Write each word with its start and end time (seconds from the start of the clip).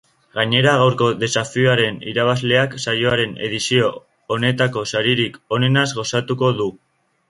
Gainera, 0.35 0.71
gaurko 0.83 1.09
desafioaren 1.23 1.99
irabazleak 2.13 2.75
saioaren 2.87 3.37
edizio 3.51 3.93
honetako 4.39 4.87
saririk 4.97 5.41
onenaz 5.61 5.89
gozatuko 6.03 6.57
du. 6.63 6.73